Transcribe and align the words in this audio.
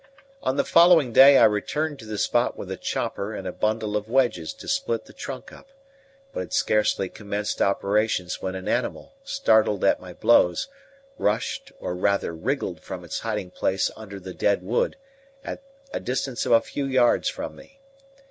On 0.41 0.55
the 0.57 0.63
following 0.63 1.13
day 1.13 1.37
I 1.37 1.43
returned 1.45 1.99
to 1.99 2.05
the 2.07 2.17
spot 2.17 2.57
with 2.57 2.71
a 2.71 2.75
chopper 2.75 3.35
and 3.35 3.45
a 3.45 3.51
bundle 3.51 3.95
of 3.95 4.09
wedges 4.09 4.51
to 4.55 4.67
split 4.67 5.05
the 5.05 5.13
trunk 5.13 5.53
up, 5.53 5.67
but 6.33 6.39
had 6.39 6.53
scarcely 6.53 7.07
commenced 7.07 7.61
operations 7.61 8.41
when 8.41 8.55
an 8.55 8.67
animal, 8.67 9.13
startled 9.23 9.83
at 9.83 9.99
my 10.01 10.13
blows, 10.13 10.67
rushed 11.19 11.71
or 11.79 11.93
rather 11.93 12.33
wriggled 12.33 12.79
from 12.79 13.03
its 13.03 13.19
hiding 13.19 13.51
place 13.51 13.91
under 13.95 14.19
the 14.19 14.33
dead 14.33 14.63
wood 14.63 14.95
at 15.43 15.61
a 15.93 15.99
distance 15.99 16.47
of 16.47 16.51
a 16.51 16.61
few 16.61 16.85
yards 16.87 17.29
from 17.29 17.55
me. 17.55 17.79